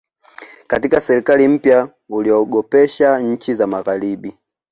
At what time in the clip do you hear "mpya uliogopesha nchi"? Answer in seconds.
1.47-3.55